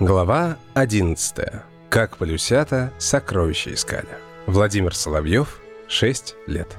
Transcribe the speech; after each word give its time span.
Глава 0.00 0.56
11. 0.72 1.36
Как 1.90 2.16
полюсята 2.16 2.90
сокровища 2.96 3.74
искали. 3.74 4.08
Владимир 4.46 4.94
Соловьев, 4.94 5.60
6 5.88 6.36
лет. 6.46 6.78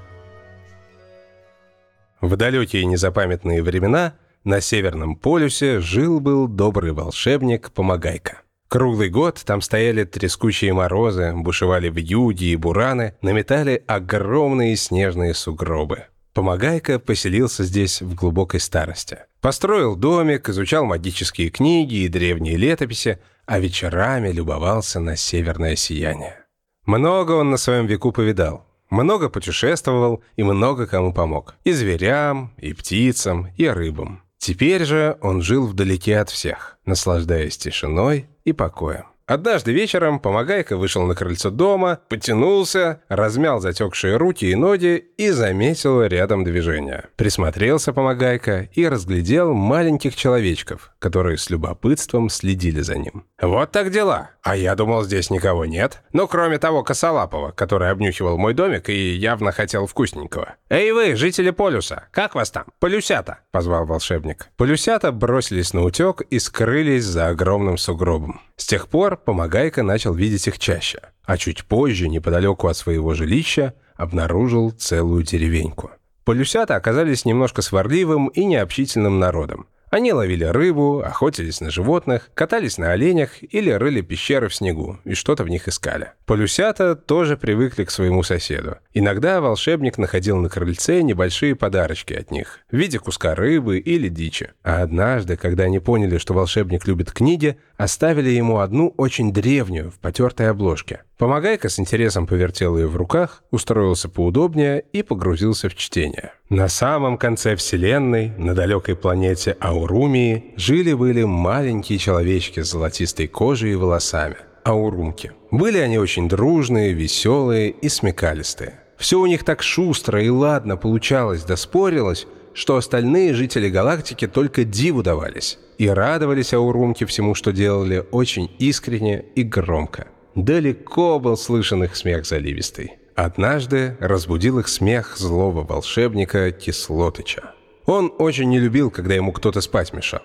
В 2.19 2.35
далекие 2.35 2.83
незапамятные 2.85 3.61
времена 3.61 4.15
на 4.43 4.59
Северном 4.59 5.15
полюсе 5.15 5.81
жил-был 5.81 6.47
добрый 6.47 6.93
волшебник 6.93 7.71
Помогайка. 7.71 8.41
Круглый 8.67 9.09
год 9.09 9.39
там 9.45 9.61
стояли 9.61 10.03
трескучие 10.03 10.73
морозы, 10.73 11.31
бушевали 11.35 11.91
вьюги 11.91 12.45
и 12.45 12.55
бураны, 12.55 13.13
наметали 13.21 13.83
огромные 13.85 14.75
снежные 14.75 15.35
сугробы. 15.35 16.05
Помогайка 16.33 16.97
поселился 16.97 17.63
здесь 17.63 18.01
в 18.01 18.15
глубокой 18.15 18.59
старости. 18.59 19.19
Построил 19.41 19.95
домик, 19.95 20.47
изучал 20.49 20.85
магические 20.85 21.49
книги 21.49 21.95
и 21.95 22.07
древние 22.07 22.55
летописи, 22.55 23.19
а 23.45 23.59
вечерами 23.59 24.31
любовался 24.31 24.99
на 24.99 25.17
северное 25.17 25.75
сияние. 25.75 26.45
Много 26.85 27.33
он 27.33 27.51
на 27.51 27.57
своем 27.57 27.85
веку 27.85 28.11
повидал. 28.11 28.65
Много 28.89 29.29
путешествовал 29.29 30.23
и 30.35 30.43
много 30.43 30.87
кому 30.87 31.13
помог. 31.13 31.55
И 31.63 31.71
зверям, 31.71 32.53
и 32.57 32.73
птицам, 32.73 33.47
и 33.57 33.67
рыбам. 33.67 34.23
Теперь 34.37 34.85
же 34.85 35.17
он 35.21 35.41
жил 35.41 35.67
вдалеке 35.67 36.17
от 36.17 36.29
всех, 36.29 36.77
наслаждаясь 36.85 37.57
тишиной 37.57 38.27
и 38.43 38.53
покоем. 38.53 39.10
Однажды 39.25 39.71
вечером 39.71 40.19
Помогайка 40.19 40.77
вышел 40.77 41.05
на 41.05 41.15
крыльцо 41.15 41.49
дома, 41.49 41.99
потянулся, 42.09 43.01
размял 43.07 43.61
затекшие 43.61 44.17
руки 44.17 44.45
и 44.45 44.55
ноги 44.55 45.05
и 45.17 45.29
заметил 45.29 46.03
рядом 46.03 46.43
движение. 46.43 47.05
Присмотрелся 47.15 47.93
Помогайка 47.93 48.69
и 48.73 48.87
разглядел 48.87 49.53
маленьких 49.53 50.15
человечков, 50.15 50.91
которые 50.99 51.37
с 51.37 51.49
любопытством 51.49 52.29
следили 52.29 52.81
за 52.81 52.97
ним. 52.97 53.25
«Вот 53.41 53.71
так 53.71 53.89
дела. 53.89 54.29
А 54.43 54.55
я 54.55 54.75
думал, 54.75 55.03
здесь 55.03 55.31
никого 55.31 55.65
нет. 55.65 56.03
Ну, 56.13 56.27
кроме 56.27 56.59
того 56.59 56.83
Косолапова, 56.83 57.51
который 57.51 57.89
обнюхивал 57.89 58.37
мой 58.37 58.53
домик 58.53 58.87
и 58.87 59.15
явно 59.15 59.51
хотел 59.51 59.87
вкусненького. 59.87 60.53
Эй 60.69 60.91
вы, 60.91 61.15
жители 61.15 61.49
полюса, 61.49 62.03
как 62.11 62.35
вас 62.35 62.51
там? 62.51 62.65
Полюсята!»— 62.79 63.39
позвал 63.51 63.87
волшебник. 63.87 64.49
Полюсята 64.57 65.11
бросились 65.11 65.73
на 65.73 65.83
утек 65.83 66.21
и 66.21 66.37
скрылись 66.37 67.03
за 67.03 67.29
огромным 67.29 67.79
сугробом. 67.79 68.41
С 68.57 68.67
тех 68.67 68.87
пор 68.87 69.17
Помогайка 69.17 69.81
начал 69.81 70.13
видеть 70.13 70.47
их 70.47 70.59
чаще, 70.59 71.01
а 71.25 71.35
чуть 71.37 71.65
позже, 71.65 72.09
неподалеку 72.09 72.67
от 72.67 72.77
своего 72.77 73.15
жилища, 73.15 73.73
обнаружил 73.95 74.69
целую 74.69 75.23
деревеньку. 75.23 75.89
Полюсята 76.25 76.75
оказались 76.75 77.25
немножко 77.25 77.63
сварливым 77.63 78.27
и 78.27 78.45
необщительным 78.45 79.17
народом. 79.17 79.67
Они 79.91 80.13
ловили 80.13 80.45
рыбу, 80.45 81.03
охотились 81.05 81.59
на 81.59 81.69
животных, 81.69 82.31
катались 82.33 82.77
на 82.77 82.93
оленях 82.93 83.43
или 83.43 83.69
рыли 83.71 83.99
пещеры 83.99 84.47
в 84.47 84.55
снегу 84.55 84.99
и 85.03 85.15
что-то 85.15 85.43
в 85.43 85.49
них 85.49 85.67
искали. 85.67 86.13
Полюсята 86.25 86.95
тоже 86.95 87.35
привыкли 87.35 87.83
к 87.83 87.91
своему 87.91 88.23
соседу. 88.23 88.77
Иногда 88.93 89.41
волшебник 89.41 89.97
находил 89.97 90.37
на 90.37 90.47
крыльце 90.47 91.01
небольшие 91.01 91.57
подарочки 91.57 92.13
от 92.13 92.31
них 92.31 92.59
в 92.71 92.77
виде 92.77 92.99
куска 92.99 93.35
рыбы 93.35 93.79
или 93.79 94.07
дичи. 94.07 94.51
А 94.63 94.81
однажды, 94.81 95.35
когда 95.35 95.65
они 95.65 95.79
поняли, 95.79 96.19
что 96.19 96.33
волшебник 96.33 96.87
любит 96.87 97.11
книги, 97.11 97.57
оставили 97.75 98.29
ему 98.29 98.59
одну 98.59 98.93
очень 98.95 99.33
древнюю 99.33 99.91
в 99.91 99.99
потертой 99.99 100.49
обложке. 100.49 101.01
Помогайка 101.21 101.69
с 101.69 101.77
интересом 101.77 102.25
повертел 102.25 102.75
ее 102.79 102.87
в 102.87 102.95
руках, 102.95 103.43
устроился 103.51 104.09
поудобнее 104.09 104.83
и 104.91 105.03
погрузился 105.03 105.69
в 105.69 105.75
чтение. 105.75 106.33
На 106.49 106.67
самом 106.67 107.19
конце 107.19 107.55
Вселенной, 107.55 108.33
на 108.39 108.55
далекой 108.55 108.95
планете 108.95 109.55
Аурумии, 109.61 110.55
жили-были 110.55 111.23
маленькие 111.23 111.99
человечки 111.99 112.63
с 112.63 112.71
золотистой 112.71 113.27
кожей 113.27 113.73
и 113.73 113.75
волосами. 113.75 114.37
Аурумки. 114.65 115.31
Были 115.51 115.77
они 115.77 115.99
очень 115.99 116.27
дружные, 116.27 116.93
веселые 116.93 117.69
и 117.69 117.87
смекалистые. 117.87 118.79
Все 118.97 119.19
у 119.19 119.27
них 119.27 119.43
так 119.43 119.61
шустро 119.61 120.23
и 120.23 120.29
ладно 120.29 120.75
получалось 120.75 121.43
да 121.43 121.55
спорилось, 121.55 122.25
что 122.55 122.77
остальные 122.77 123.35
жители 123.35 123.69
галактики 123.69 124.25
только 124.25 124.63
диву 124.63 125.03
давались 125.03 125.59
и 125.77 125.87
радовались 125.87 126.55
Аурумке 126.55 127.05
всему, 127.05 127.35
что 127.35 127.51
делали, 127.51 128.03
очень 128.09 128.49
искренне 128.57 129.23
и 129.35 129.43
громко. 129.43 130.07
Далеко 130.35 131.19
был 131.19 131.35
слышен 131.35 131.83
их 131.83 131.95
смех 131.95 132.25
заливистый. 132.25 132.93
Однажды 133.15 133.97
разбудил 133.99 134.59
их 134.59 134.67
смех 134.67 135.17
злого 135.17 135.63
волшебника 135.63 136.51
Кислотыча. 136.51 137.53
Он 137.85 138.13
очень 138.17 138.49
не 138.49 138.59
любил, 138.59 138.89
когда 138.89 139.15
ему 139.15 139.33
кто-то 139.33 139.59
спать 139.61 139.93
мешал. 139.93 140.21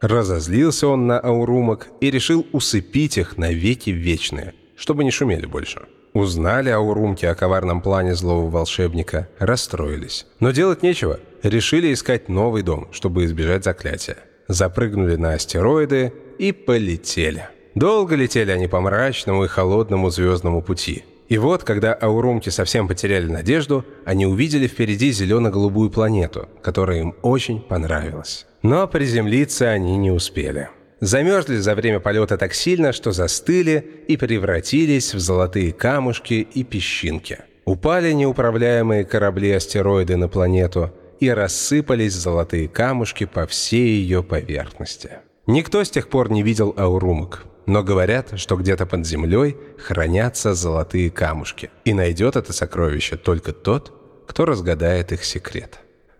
Разозлился 0.00 0.86
он 0.86 1.08
на 1.08 1.18
аурумок 1.18 1.88
и 2.00 2.10
решил 2.10 2.46
усыпить 2.52 3.18
их 3.18 3.36
навеки 3.36 3.90
вечные, 3.90 4.54
чтобы 4.76 5.02
не 5.02 5.10
шумели 5.10 5.46
больше. 5.46 5.82
Узнали 6.12 6.70
аурумки 6.70 7.26
о 7.26 7.34
коварном 7.34 7.82
плане 7.82 8.14
злого 8.14 8.48
волшебника, 8.48 9.28
расстроились. 9.38 10.26
Но 10.38 10.52
делать 10.52 10.82
нечего, 10.82 11.18
решили 11.42 11.92
искать 11.92 12.28
новый 12.28 12.62
дом, 12.62 12.88
чтобы 12.92 13.24
избежать 13.24 13.64
заклятия. 13.64 14.18
Запрыгнули 14.46 15.16
на 15.16 15.34
астероиды 15.34 16.12
и 16.38 16.52
полетели. 16.52 17.48
Долго 17.74 18.14
летели 18.14 18.50
они 18.50 18.66
по 18.66 18.80
мрачному 18.80 19.44
и 19.44 19.48
холодному 19.48 20.10
звездному 20.10 20.62
пути. 20.62 21.04
И 21.28 21.36
вот, 21.36 21.62
когда 21.62 21.92
аурумки 21.92 22.48
совсем 22.48 22.88
потеряли 22.88 23.26
надежду, 23.26 23.84
они 24.06 24.26
увидели 24.26 24.66
впереди 24.66 25.10
зелено-голубую 25.10 25.90
планету, 25.90 26.48
которая 26.62 27.00
им 27.00 27.14
очень 27.22 27.60
понравилась. 27.60 28.46
Но 28.62 28.88
приземлиться 28.88 29.68
они 29.68 29.96
не 29.98 30.10
успели. 30.10 30.70
Замерзли 31.00 31.56
за 31.56 31.74
время 31.74 32.00
полета 32.00 32.38
так 32.38 32.54
сильно, 32.54 32.92
что 32.92 33.12
застыли 33.12 34.04
и 34.08 34.16
превратились 34.16 35.14
в 35.14 35.20
золотые 35.20 35.72
камушки 35.72 36.34
и 36.52 36.64
песчинки. 36.64 37.38
Упали 37.66 38.12
неуправляемые 38.12 39.04
корабли-астероиды 39.04 40.16
на 40.16 40.28
планету 40.28 40.90
и 41.20 41.28
рассыпались 41.28 42.14
золотые 42.14 42.68
камушки 42.68 43.26
по 43.26 43.46
всей 43.46 44.00
ее 44.00 44.22
поверхности. 44.22 45.18
Никто 45.46 45.84
с 45.84 45.90
тех 45.90 46.08
пор 46.08 46.30
не 46.30 46.42
видел 46.42 46.74
аурумок, 46.76 47.44
но 47.68 47.82
говорят, 47.82 48.32
что 48.40 48.56
где-то 48.56 48.86
под 48.86 49.06
землей 49.06 49.56
хранятся 49.78 50.54
золотые 50.54 51.10
камушки, 51.10 51.70
и 51.84 51.92
найдет 51.92 52.34
это 52.34 52.54
сокровище 52.54 53.16
только 53.16 53.52
тот, 53.52 53.92
кто 54.26 54.46
разгадает 54.46 55.12
их 55.12 55.22
секрет. 55.22 55.78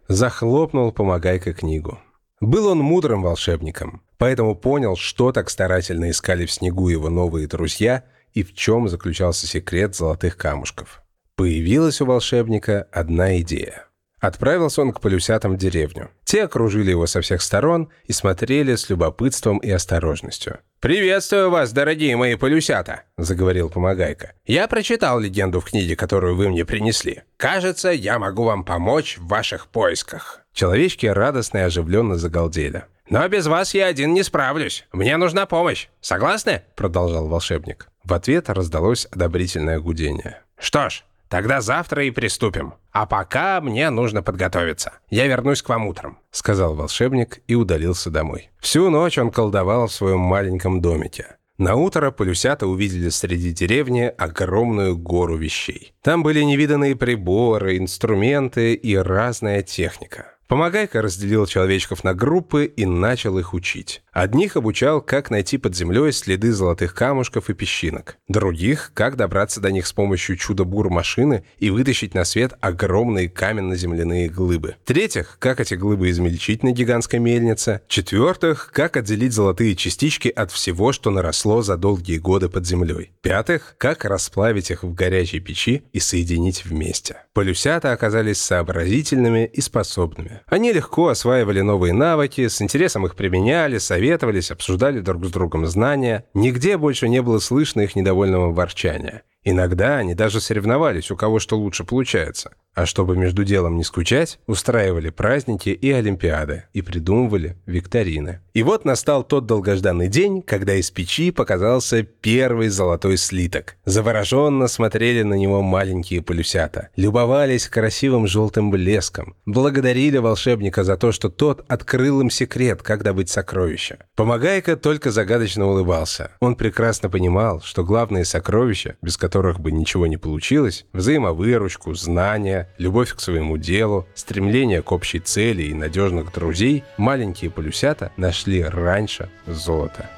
Захлопнул 0.08 0.92
помогайка 0.92 1.54
книгу. 1.54 1.98
Был 2.40 2.66
он 2.66 2.78
мудрым 2.78 3.22
волшебником, 3.22 4.02
поэтому 4.18 4.54
понял, 4.54 4.94
что 4.94 5.32
так 5.32 5.48
старательно 5.48 6.10
искали 6.10 6.44
в 6.44 6.52
снегу 6.52 6.90
его 6.90 7.08
новые 7.08 7.46
друзья 7.48 8.04
и 8.34 8.42
в 8.42 8.54
чем 8.54 8.86
заключался 8.88 9.46
секрет 9.46 9.96
золотых 9.96 10.36
камушков. 10.36 11.02
Появилась 11.34 12.02
у 12.02 12.06
волшебника 12.06 12.86
одна 12.92 13.40
идея– 13.40 13.86
Отправился 14.20 14.82
он 14.82 14.92
к 14.92 15.00
полюсятам 15.00 15.54
в 15.54 15.58
деревню. 15.58 16.10
Те 16.24 16.44
окружили 16.44 16.90
его 16.90 17.06
со 17.06 17.20
всех 17.20 17.40
сторон 17.40 17.88
и 18.04 18.12
смотрели 18.12 18.74
с 18.74 18.90
любопытством 18.90 19.58
и 19.58 19.70
осторожностью. 19.70 20.58
«Приветствую 20.80 21.50
вас, 21.50 21.72
дорогие 21.72 22.16
мои 22.16 22.34
полюсята!»– 22.34 23.02
заговорил 23.16 23.68
Помогайка. 23.68 24.32
«Я 24.44 24.66
прочитал 24.68 25.20
легенду 25.20 25.60
в 25.60 25.64
книге, 25.64 25.96
которую 25.96 26.36
вы 26.36 26.48
мне 26.48 26.64
принесли. 26.64 27.22
Кажется, 27.36 27.90
я 27.90 28.18
могу 28.18 28.44
вам 28.44 28.64
помочь 28.64 29.18
в 29.18 29.26
ваших 29.28 29.68
поисках». 29.68 30.40
Человечки 30.52 31.06
радостно 31.06 31.58
и 31.58 31.62
оживленно 31.62 32.16
загалдели. 32.16 32.84
«Но 33.10 33.26
без 33.28 33.46
вас 33.46 33.74
я 33.74 33.86
один 33.86 34.12
не 34.12 34.22
справлюсь. 34.22 34.86
Мне 34.92 35.16
нужна 35.16 35.46
помощь. 35.46 35.88
Согласны?»– 36.00 36.62
продолжал 36.76 37.26
волшебник. 37.28 37.88
В 38.04 38.12
ответ 38.12 38.50
раздалось 38.50 39.06
одобрительное 39.06 39.80
гудение. 39.80 40.42
«Что 40.58 40.90
ж, 40.90 41.04
Тогда 41.28 41.60
завтра 41.60 42.04
и 42.04 42.10
приступим. 42.10 42.74
А 42.90 43.06
пока 43.06 43.60
мне 43.60 43.90
нужно 43.90 44.22
подготовиться. 44.22 44.92
Я 45.10 45.26
вернусь 45.26 45.62
к 45.62 45.68
вам 45.68 45.86
утром»,— 45.86 46.18
сказал 46.30 46.74
волшебник 46.74 47.40
и 47.46 47.54
удалился 47.54 48.10
домой. 48.10 48.50
Всю 48.60 48.90
ночь 48.90 49.18
он 49.18 49.30
колдовал 49.30 49.86
в 49.86 49.92
своем 49.92 50.20
маленьком 50.20 50.80
домике. 50.80 51.36
На 51.58 51.74
утро 51.74 52.12
полюсята 52.12 52.68
увидели 52.68 53.08
среди 53.08 53.50
деревни 53.50 54.12
огромную 54.16 54.96
гору 54.96 55.36
вещей. 55.36 55.92
Там 56.02 56.22
были 56.22 56.40
невиданные 56.42 56.94
приборы, 56.94 57.78
инструменты 57.78 58.74
и 58.74 58.96
разная 58.96 59.62
техника. 59.62 60.37
Помогайка 60.48 61.02
разделил 61.02 61.44
человечков 61.44 62.04
на 62.04 62.14
группы 62.14 62.64
и 62.64 62.86
начал 62.86 63.38
их 63.38 63.52
учить. 63.52 64.02
Одних 64.12 64.56
обучал, 64.56 65.02
как 65.02 65.30
найти 65.30 65.58
под 65.58 65.76
землей 65.76 66.10
следы 66.10 66.52
золотых 66.52 66.94
камушков 66.94 67.50
и 67.50 67.54
песчинок. 67.54 68.16
Других, 68.28 68.90
как 68.94 69.16
добраться 69.16 69.60
до 69.60 69.70
них 69.70 69.86
с 69.86 69.92
помощью 69.92 70.38
чудо-бур-машины 70.38 71.44
и 71.58 71.68
вытащить 71.68 72.14
на 72.14 72.24
свет 72.24 72.54
огромные 72.60 73.28
каменно-земляные 73.28 74.30
глыбы. 74.30 74.76
Третьих, 74.86 75.36
как 75.38 75.60
эти 75.60 75.74
глыбы 75.74 76.08
измельчить 76.08 76.62
на 76.62 76.72
гигантской 76.72 77.18
мельнице. 77.18 77.82
Четвертых, 77.86 78.70
как 78.72 78.96
отделить 78.96 79.34
золотые 79.34 79.76
частички 79.76 80.28
от 80.28 80.50
всего, 80.50 80.92
что 80.92 81.10
наросло 81.10 81.60
за 81.60 81.76
долгие 81.76 82.16
годы 82.16 82.48
под 82.48 82.66
землей. 82.66 83.12
Пятых, 83.20 83.74
как 83.76 84.06
расплавить 84.06 84.70
их 84.70 84.82
в 84.82 84.94
горячей 84.94 85.40
печи 85.40 85.82
и 85.92 86.00
соединить 86.00 86.64
вместе. 86.64 87.18
Полюсята 87.34 87.92
оказались 87.92 88.40
сообразительными 88.40 89.44
и 89.44 89.60
способными. 89.60 90.37
Они 90.46 90.72
легко 90.72 91.08
осваивали 91.08 91.60
новые 91.60 91.92
навыки, 91.92 92.48
с 92.48 92.62
интересом 92.62 93.06
их 93.06 93.16
применяли, 93.16 93.78
советовались, 93.78 94.50
обсуждали 94.50 95.00
друг 95.00 95.26
с 95.26 95.30
другом 95.30 95.66
знания. 95.66 96.24
Нигде 96.34 96.76
больше 96.76 97.08
не 97.08 97.22
было 97.22 97.38
слышно 97.38 97.80
их 97.82 97.96
недовольного 97.96 98.52
ворчания. 98.52 99.22
Иногда 99.50 99.96
они 99.96 100.14
даже 100.14 100.42
соревновались, 100.42 101.10
у 101.10 101.16
кого 101.16 101.38
что 101.38 101.56
лучше 101.56 101.82
получается. 101.82 102.50
А 102.74 102.86
чтобы 102.86 103.16
между 103.16 103.44
делом 103.44 103.76
не 103.76 103.82
скучать, 103.82 104.38
устраивали 104.46 105.08
праздники 105.08 105.70
и 105.70 105.90
олимпиады, 105.90 106.64
и 106.74 106.82
придумывали 106.82 107.56
викторины. 107.66 108.40
И 108.52 108.62
вот 108.62 108.84
настал 108.84 109.24
тот 109.24 109.46
долгожданный 109.46 110.06
день, 110.08 110.42
когда 110.42 110.74
из 110.74 110.90
печи 110.90 111.32
показался 111.32 112.02
первый 112.02 112.68
золотой 112.68 113.16
слиток. 113.16 113.76
Завороженно 113.84 114.68
смотрели 114.68 115.22
на 115.22 115.34
него 115.34 115.62
маленькие 115.62 116.22
полюсята, 116.22 116.90
любовались 116.94 117.68
красивым 117.68 118.28
желтым 118.28 118.70
блеском, 118.70 119.34
благодарили 119.44 120.18
волшебника 120.18 120.84
за 120.84 120.96
то, 120.96 121.10
что 121.10 121.30
тот 121.30 121.64
открыл 121.68 122.20
им 122.20 122.30
секрет, 122.30 122.82
как 122.82 123.02
добыть 123.02 123.30
сокровища. 123.30 124.06
Помогайка 124.14 124.76
только 124.76 125.10
загадочно 125.10 125.66
улыбался. 125.66 126.32
Он 126.38 126.54
прекрасно 126.54 127.10
понимал, 127.10 127.60
что 127.62 127.82
главные 127.82 128.24
сокровища, 128.24 128.96
без 129.02 129.16
которых 129.16 129.37
бы 129.60 129.72
ничего 129.72 130.06
не 130.06 130.16
получилось, 130.16 130.86
взаимовыручку, 130.92 131.94
знания, 131.94 132.68
любовь 132.78 133.14
к 133.14 133.20
своему 133.20 133.56
делу, 133.56 134.06
стремление 134.14 134.82
к 134.82 134.92
общей 134.92 135.20
цели 135.20 135.62
и 135.64 135.74
надежных 135.74 136.32
друзей 136.32 136.84
маленькие 136.96 137.50
полюсята 137.50 138.12
нашли 138.16 138.62
раньше 138.62 139.28
золота. 139.46 140.10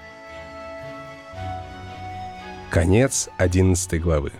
Конец 2.71 3.29
11 3.39 4.01
главы. 4.01 4.33